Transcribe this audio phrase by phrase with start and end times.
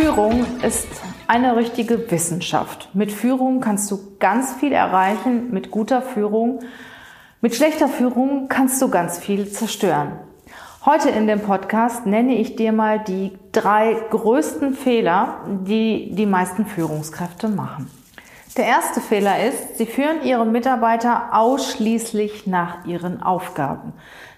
[0.00, 0.88] Führung ist
[1.26, 2.88] eine richtige Wissenschaft.
[2.94, 6.60] Mit Führung kannst du ganz viel erreichen, mit guter Führung.
[7.42, 10.12] Mit schlechter Führung kannst du ganz viel zerstören.
[10.86, 16.64] Heute in dem Podcast nenne ich dir mal die drei größten Fehler, die die meisten
[16.64, 17.90] Führungskräfte machen.
[18.56, 23.92] Der erste Fehler ist, sie führen ihre Mitarbeiter ausschließlich nach ihren Aufgaben.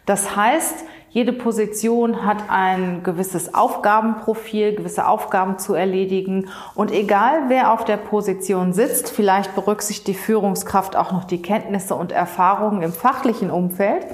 [0.06, 6.48] Das heißt, jede Position hat ein gewisses Aufgabenprofil, gewisse Aufgaben zu erledigen.
[6.74, 11.94] Und egal wer auf der Position sitzt, vielleicht berücksichtigt die Führungskraft auch noch die Kenntnisse
[11.94, 14.06] und Erfahrungen im fachlichen Umfeld.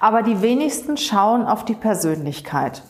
[0.00, 2.82] Aber die wenigsten schauen auf die Persönlichkeit.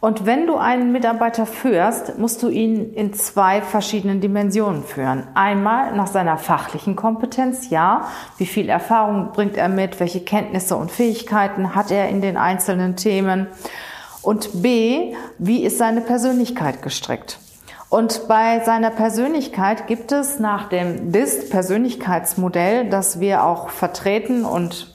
[0.00, 5.26] Und wenn du einen Mitarbeiter führst, musst du ihn in zwei verschiedenen Dimensionen führen.
[5.34, 10.90] Einmal nach seiner fachlichen Kompetenz, ja, wie viel Erfahrung bringt er mit, welche Kenntnisse und
[10.90, 13.46] Fähigkeiten hat er in den einzelnen Themen.
[14.22, 17.38] Und B, wie ist seine Persönlichkeit gestrickt?
[17.90, 24.94] Und bei seiner Persönlichkeit gibt es nach dem DIST-Persönlichkeitsmodell, das wir auch vertreten und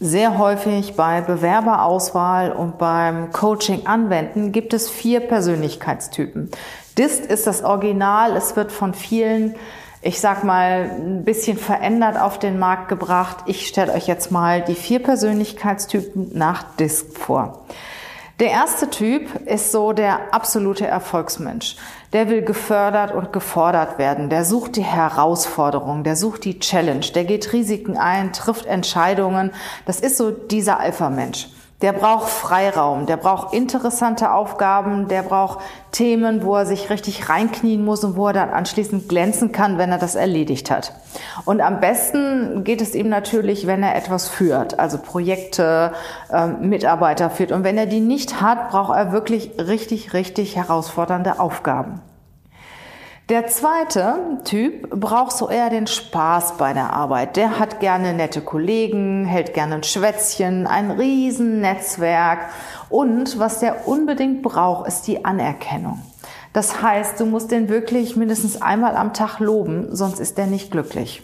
[0.00, 6.50] sehr häufig bei Bewerberauswahl und beim Coaching anwenden, gibt es vier Persönlichkeitstypen.
[6.96, 9.54] DIST ist das Original, es wird von vielen,
[10.00, 13.44] ich sag mal, ein bisschen verändert auf den Markt gebracht.
[13.44, 17.66] Ich stelle euch jetzt mal die vier Persönlichkeitstypen nach DIST vor.
[18.40, 21.76] Der erste Typ ist so der absolute Erfolgsmensch.
[22.14, 24.30] Der will gefördert und gefordert werden.
[24.30, 29.52] Der sucht die Herausforderung, der sucht die Challenge, der geht Risiken ein, trifft Entscheidungen.
[29.84, 31.48] Das ist so dieser Alpha-Mensch.
[31.82, 35.60] Der braucht Freiraum, der braucht interessante Aufgaben, der braucht
[35.92, 39.90] Themen, wo er sich richtig reinknien muss und wo er dann anschließend glänzen kann, wenn
[39.90, 40.92] er das erledigt hat.
[41.46, 45.92] Und am besten geht es ihm natürlich, wenn er etwas führt, also Projekte,
[46.30, 47.50] äh, Mitarbeiter führt.
[47.50, 52.02] Und wenn er die nicht hat, braucht er wirklich richtig, richtig herausfordernde Aufgaben.
[53.30, 57.36] Der zweite Typ braucht so eher den Spaß bei der Arbeit.
[57.36, 62.48] Der hat gerne nette Kollegen, hält gerne ein Schwätzchen, ein riesen Netzwerk
[62.88, 66.00] und was der unbedingt braucht, ist die Anerkennung.
[66.52, 70.72] Das heißt, du musst den wirklich mindestens einmal am Tag loben, sonst ist der nicht
[70.72, 71.22] glücklich.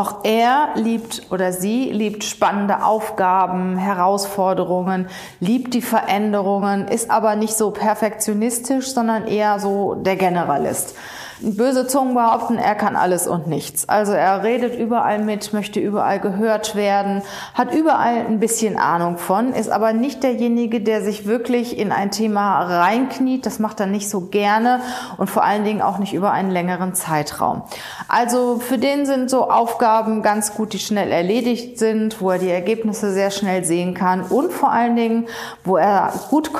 [0.00, 7.52] Auch er liebt oder sie liebt spannende Aufgaben, Herausforderungen, liebt die Veränderungen, ist aber nicht
[7.52, 10.94] so perfektionistisch, sondern eher so der Generalist.
[11.42, 13.88] Böse Zungen behaupten, er kann alles und nichts.
[13.88, 17.22] Also er redet überall mit, möchte überall gehört werden,
[17.54, 22.10] hat überall ein bisschen Ahnung von, ist aber nicht derjenige, der sich wirklich in ein
[22.10, 23.46] Thema reinkniet.
[23.46, 24.80] Das macht er nicht so gerne
[25.16, 27.62] und vor allen Dingen auch nicht über einen längeren Zeitraum.
[28.08, 32.50] Also für den sind so Aufgaben ganz gut, die schnell erledigt sind, wo er die
[32.50, 35.26] Ergebnisse sehr schnell sehen kann und vor allen Dingen,
[35.64, 36.52] wo er gut,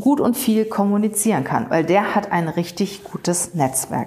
[0.00, 4.05] gut und viel kommunizieren kann, weil der hat ein richtig gutes Netzwerk.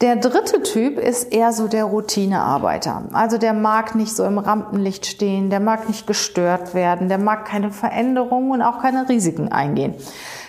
[0.00, 3.04] Der dritte Typ ist eher so der Routinearbeiter.
[3.12, 7.44] Also der mag nicht so im Rampenlicht stehen, der mag nicht gestört werden, der mag
[7.44, 9.94] keine Veränderungen und auch keine Risiken eingehen.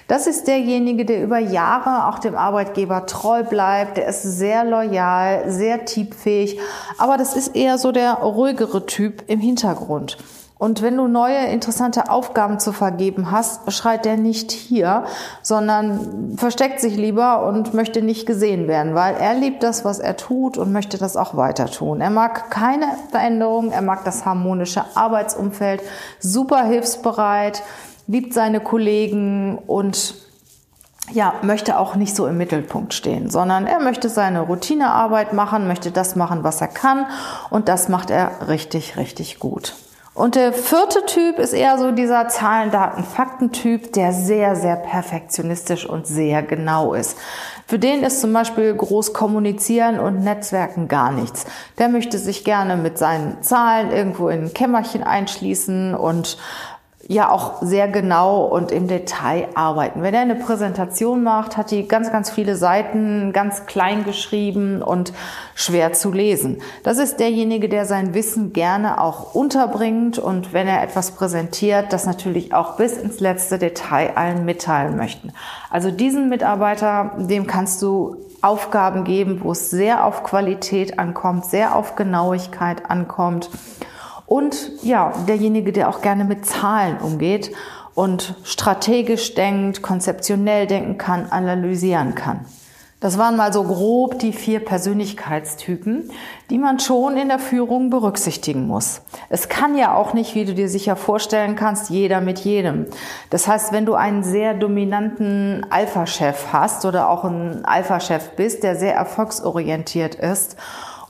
[0.08, 5.50] Das ist derjenige, der über Jahre auch dem Arbeitgeber treu bleibt, der ist sehr loyal,
[5.50, 6.60] sehr teamfähig,
[6.98, 10.18] aber das ist eher so der ruhigere Typ im Hintergrund.
[10.62, 15.06] Und wenn du neue interessante Aufgaben zu vergeben hast, schreit der nicht hier,
[15.42, 20.18] sondern versteckt sich lieber und möchte nicht gesehen werden, weil er liebt das, was er
[20.18, 22.00] tut und möchte das auch weiter tun.
[22.00, 25.82] Er mag keine Veränderung, er mag das harmonische Arbeitsumfeld,
[26.20, 27.64] super hilfsbereit,
[28.06, 30.14] liebt seine Kollegen und
[31.12, 35.90] ja, möchte auch nicht so im Mittelpunkt stehen, sondern er möchte seine Routinearbeit machen, möchte
[35.90, 37.08] das machen, was er kann
[37.50, 39.74] und das macht er richtig, richtig gut.
[40.14, 45.86] Und der vierte Typ ist eher so dieser Zahlen, Daten, Fakten-Typ, der sehr, sehr perfektionistisch
[45.86, 47.18] und sehr genau ist.
[47.66, 51.46] Für den ist zum Beispiel groß kommunizieren und Netzwerken gar nichts.
[51.78, 56.38] Der möchte sich gerne mit seinen Zahlen irgendwo in ein Kämmerchen einschließen und
[57.08, 60.02] ja auch sehr genau und im Detail arbeiten.
[60.02, 65.14] Wenn er eine Präsentation macht, hat die ganz, ganz viele Seiten, ganz klein geschrieben und
[65.56, 66.62] schwer zu lesen.
[66.84, 72.06] Das ist derjenige, der sein Wissen gerne auch unterbringt und wenn er etwas präsentiert, das
[72.06, 75.34] natürlich auch bis ins letzte Detail allen mitteilen möchten.
[75.70, 81.76] Also diesen Mitarbeiter, dem kannst du Aufgaben geben, wo es sehr auf Qualität ankommt, sehr
[81.76, 83.50] auf Genauigkeit ankommt
[84.32, 87.52] und ja, derjenige, der auch gerne mit Zahlen umgeht
[87.96, 92.46] und strategisch denkt, konzeptionell denken kann, analysieren kann.
[93.02, 96.10] Das waren mal so grob die vier Persönlichkeitstypen,
[96.50, 99.02] die man schon in der Führung berücksichtigen muss.
[99.28, 102.86] Es kann ja auch nicht, wie du dir sicher vorstellen kannst, jeder mit jedem.
[103.32, 108.78] Das heißt, wenn du einen sehr dominanten Alpha-Chef hast oder auch ein Alpha-Chef bist, der
[108.78, 110.56] sehr erfolgsorientiert ist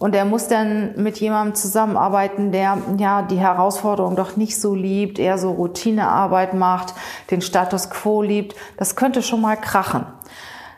[0.01, 5.19] und er muss dann mit jemandem zusammenarbeiten, der ja die Herausforderung doch nicht so liebt,
[5.19, 6.95] eher so Routinearbeit macht,
[7.29, 8.55] den Status quo liebt.
[8.77, 10.07] Das könnte schon mal krachen.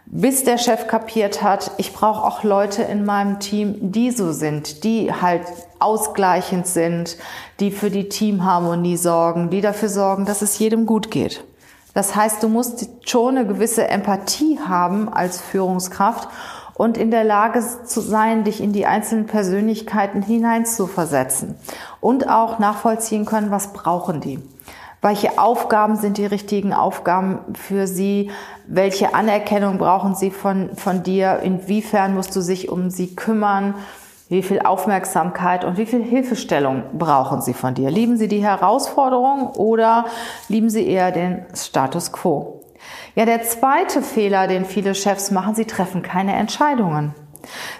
[0.07, 4.83] Bis der Chef kapiert hat, ich brauche auch Leute in meinem Team, die so sind,
[4.83, 5.43] die halt
[5.79, 7.15] ausgleichend sind,
[7.61, 11.45] die für die Teamharmonie sorgen, die dafür sorgen, dass es jedem gut geht.
[11.93, 16.27] Das heißt, du musst schon eine gewisse Empathie haben als Führungskraft
[16.75, 21.55] und in der Lage zu sein, dich in die einzelnen Persönlichkeiten hineinzuversetzen
[22.01, 24.39] und auch nachvollziehen können, was brauchen die.
[25.01, 28.31] Welche Aufgaben sind die richtigen Aufgaben für sie?
[28.67, 31.39] Welche Anerkennung brauchen sie von, von dir?
[31.43, 33.75] Inwiefern musst du sich um sie kümmern?
[34.29, 37.91] Wie viel Aufmerksamkeit und wie viel Hilfestellung brauchen sie von dir?
[37.91, 40.05] Lieben sie die Herausforderung oder
[40.47, 42.62] lieben sie eher den Status quo?
[43.15, 47.13] Ja, der zweite Fehler, den viele Chefs machen, sie treffen keine Entscheidungen.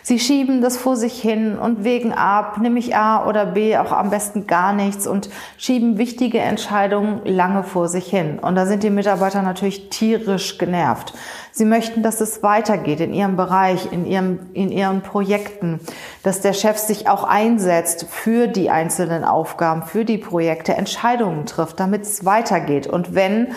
[0.02, 4.10] Sie schieben das vor sich hin und wägen ab, nämlich A oder B, auch am
[4.10, 8.40] besten gar nichts und schieben wichtige Entscheidungen lange vor sich hin.
[8.40, 11.14] Und da sind die Mitarbeiter natürlich tierisch genervt.
[11.52, 15.80] Sie möchten, dass es weitergeht in ihrem Bereich, in, ihrem, in ihren Projekten,
[16.24, 21.80] dass der Chef sich auch einsetzt für die einzelnen Aufgaben, für die Projekte, Entscheidungen trifft,
[21.80, 22.88] damit es weitergeht.
[22.88, 23.54] Und wenn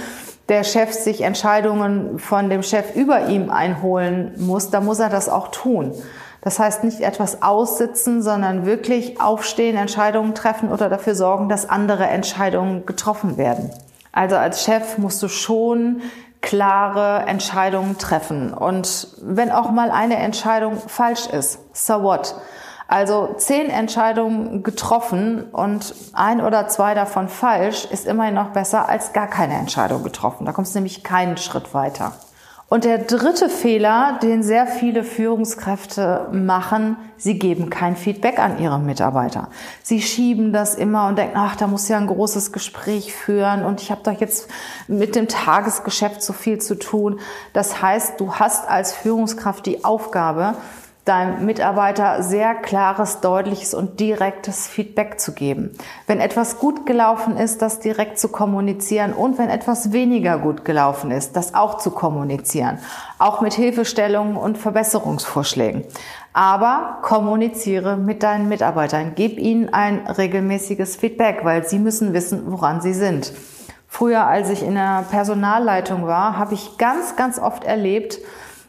[0.49, 5.29] der Chef sich Entscheidungen von dem Chef über ihm einholen muss, dann muss er das
[5.29, 5.93] auch tun.
[6.43, 12.07] Das heißt nicht etwas aussitzen, sondern wirklich aufstehen, Entscheidungen treffen oder dafür sorgen, dass andere
[12.07, 13.71] Entscheidungen getroffen werden.
[14.13, 16.03] Also als Chef musst du schon
[16.41, 18.55] klare Entscheidungen treffen.
[18.55, 22.37] Und wenn auch mal eine Entscheidung falsch ist, so what?
[22.89, 29.13] Also zehn Entscheidungen getroffen und ein oder zwei davon falsch ist immerhin noch besser als
[29.13, 30.47] gar keine Entscheidung getroffen.
[30.47, 32.13] Da kommst du nämlich keinen Schritt weiter.
[32.69, 38.81] Und der dritte Fehler, den sehr viele Führungskräfte machen, sie geben kein Feedback an ihre
[38.81, 39.51] Mitarbeiter.
[39.85, 43.83] Sie schieben das immer und denken, ach, da muss ja ein großes Gespräch führen und
[43.83, 44.49] ich habe doch jetzt
[44.89, 47.21] mit dem Tagesgeschäft so viel zu tun.
[47.53, 50.57] Das heißt, du hast als Führungskraft die Aufgabe,
[51.07, 55.71] deinem Mitarbeiter sehr klares, deutliches und direktes Feedback zu geben.
[56.09, 61.13] Wenn etwas gut gelaufen ist, das direkt zu kommunizieren und wenn etwas weniger gut gelaufen
[61.13, 62.79] ist, das auch zu kommunizieren.
[63.21, 65.85] Auch mit Hilfestellungen und Verbesserungsvorschlägen.
[66.33, 69.13] Aber kommuniziere mit deinen Mitarbeitern.
[69.15, 73.33] Gib ihnen ein regelmäßiges Feedback, weil sie müssen wissen, woran sie sind.
[73.87, 78.19] Früher, als ich in der Personalleitung war, habe ich ganz, ganz oft erlebt,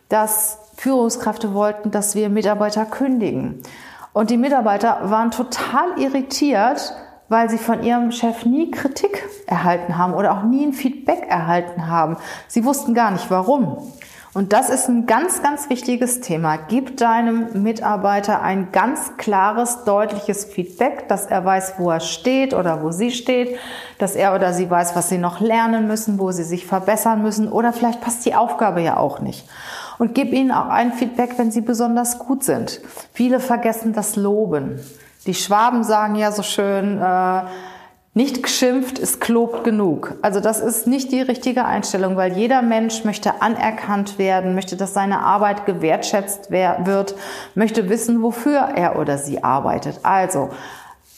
[0.07, 3.61] dass Führungskräfte wollten, dass wir Mitarbeiter kündigen.
[4.13, 6.93] Und die Mitarbeiter waren total irritiert,
[7.29, 11.87] weil sie von ihrem Chef nie Kritik erhalten haben oder auch nie ein Feedback erhalten
[11.87, 12.17] haben.
[12.47, 13.91] Sie wussten gar nicht warum.
[14.33, 16.57] Und das ist ein ganz, ganz wichtiges Thema.
[16.57, 22.83] Gib deinem Mitarbeiter ein ganz klares, deutliches Feedback, dass er weiß, wo er steht oder
[22.83, 23.57] wo sie steht,
[23.97, 27.51] dass er oder sie weiß, was sie noch lernen müssen, wo sie sich verbessern müssen
[27.51, 29.47] oder vielleicht passt die Aufgabe ja auch nicht
[29.97, 32.81] und gib ihnen auch ein Feedback, wenn sie besonders gut sind.
[33.13, 34.79] Viele vergessen das Loben.
[35.25, 37.41] Die Schwaben sagen ja so schön, äh,
[38.17, 40.15] nicht geschimpft ist gelobt genug.
[40.23, 44.95] Also das ist nicht die richtige Einstellung, weil jeder Mensch möchte anerkannt werden, möchte, dass
[44.95, 47.13] seine Arbeit gewertschätzt wird,
[47.53, 49.99] möchte wissen, wofür er oder sie arbeitet.
[50.01, 50.49] Also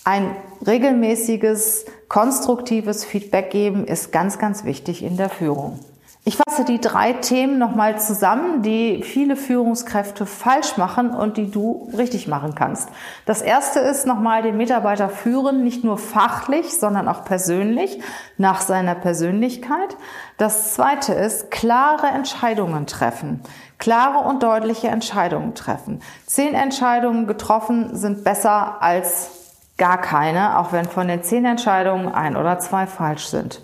[0.03, 0.35] ein
[0.67, 5.79] regelmäßiges, konstruktives Feedback geben ist ganz, ganz wichtig in der Führung.
[6.25, 11.89] Ich fasse die drei Themen nochmal zusammen, die viele Führungskräfte falsch machen und die du
[11.97, 12.89] richtig machen kannst.
[13.25, 18.01] Das erste ist nochmal den Mitarbeiter führen, nicht nur fachlich, sondern auch persönlich,
[18.37, 19.95] nach seiner Persönlichkeit.
[20.37, 23.41] Das zweite ist klare Entscheidungen treffen.
[23.77, 26.01] Klare und deutliche Entscheidungen treffen.
[26.25, 29.31] Zehn Entscheidungen getroffen sind besser als
[29.77, 33.61] gar keine, auch wenn von den zehn Entscheidungen ein oder zwei falsch sind.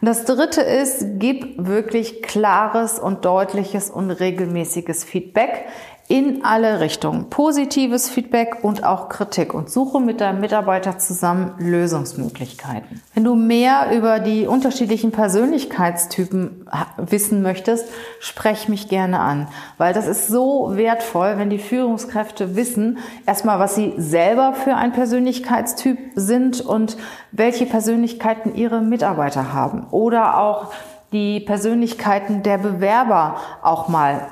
[0.00, 5.66] Und das dritte ist, gib wirklich klares und deutliches und regelmäßiges Feedback
[6.10, 7.30] in alle Richtungen.
[7.30, 13.00] Positives Feedback und auch Kritik und suche mit deinem Mitarbeiter zusammen Lösungsmöglichkeiten.
[13.14, 17.86] Wenn du mehr über die unterschiedlichen Persönlichkeitstypen wissen möchtest,
[18.18, 19.46] sprech mich gerne an,
[19.78, 24.92] weil das ist so wertvoll, wenn die Führungskräfte wissen, erstmal, was sie selber für ein
[24.92, 26.96] Persönlichkeitstyp sind und
[27.30, 30.72] welche Persönlichkeiten ihre Mitarbeiter haben oder auch
[31.12, 34.26] die Persönlichkeiten der Bewerber auch mal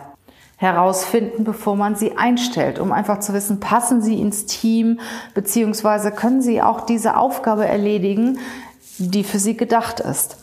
[0.59, 4.99] herausfinden, bevor man sie einstellt, um einfach zu wissen, passen sie ins Team,
[5.33, 8.39] beziehungsweise können sie auch diese Aufgabe erledigen,
[8.99, 10.37] die für sie gedacht ist.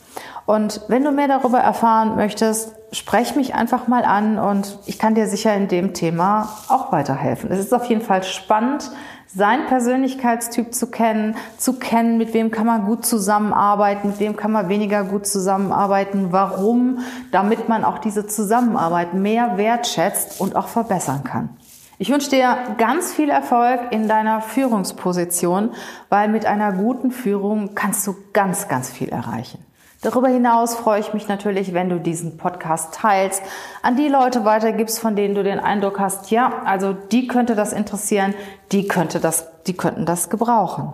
[0.46, 5.16] Und wenn du mehr darüber erfahren möchtest, sprech mich einfach mal an und ich kann
[5.16, 7.52] dir sicher in dem Thema auch weiterhelfen.
[7.52, 8.90] Es ist auf jeden Fall spannend,
[9.28, 14.52] seinen Persönlichkeitstyp zu kennen, zu kennen, mit wem kann man gut zusammenarbeiten, mit wem kann
[14.52, 17.00] man weniger gut zusammenarbeiten, warum,
[17.32, 21.50] damit man auch diese Zusammenarbeit mehr wertschätzt und auch verbessern kann.
[21.98, 25.72] Ich wünsche dir ganz viel Erfolg in deiner Führungsposition,
[26.10, 29.60] weil mit einer guten Führung kannst du ganz, ganz viel erreichen.
[30.06, 33.42] Darüber hinaus freue ich mich natürlich, wenn du diesen Podcast teilst,
[33.82, 37.74] an die Leute weitergibst, von denen du den Eindruck hast, ja, also die könnte das
[37.74, 38.36] interessieren,
[38.72, 40.94] die könnte das, die könnten das gebrauchen.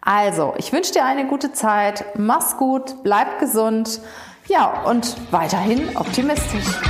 [0.00, 4.00] Also, ich wünsche dir eine gute Zeit, mach's gut, bleib gesund,
[4.48, 6.80] ja, und weiterhin optimistisch.